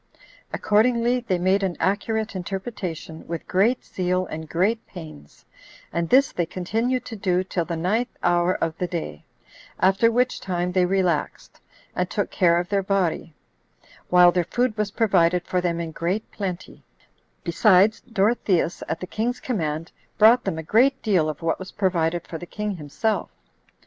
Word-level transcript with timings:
Accordingly, 0.51 1.19
they 1.19 1.37
made 1.37 1.61
an 1.61 1.77
accurate 1.79 2.35
interpretation, 2.35 3.23
with 3.27 3.47
great 3.47 3.85
zeal 3.85 4.25
and 4.25 4.49
great 4.49 4.87
pains, 4.87 5.45
and 5.93 6.09
this 6.09 6.31
they 6.31 6.47
continued 6.47 7.05
to 7.05 7.15
do 7.15 7.43
till 7.43 7.65
the 7.65 7.77
ninth 7.77 8.17
hour 8.23 8.55
of 8.55 8.75
the 8.79 8.87
day; 8.87 9.25
after 9.79 10.11
which 10.11 10.39
time 10.41 10.71
they 10.71 10.87
relaxed, 10.87 11.61
and 11.95 12.09
took 12.09 12.31
care 12.31 12.57
of 12.59 12.67
their 12.69 12.81
body, 12.81 13.35
while 14.09 14.31
their 14.31 14.45
food 14.45 14.75
was 14.75 14.89
provided 14.89 15.45
for 15.45 15.61
them 15.61 15.79
in 15.79 15.91
great 15.91 16.31
plenty: 16.31 16.83
besides, 17.43 18.01
Dorotheus, 18.11 18.81
at 18.89 19.01
the 19.01 19.05
king's 19.05 19.39
command, 19.39 19.91
brought 20.17 20.45
them 20.45 20.57
a 20.57 20.63
great 20.63 20.99
deal 21.03 21.29
of 21.29 21.43
what 21.43 21.59
was 21.59 21.71
provided 21.71 22.25
for 22.25 22.39
the 22.39 22.47
king 22.47 22.77
himself. 22.77 23.29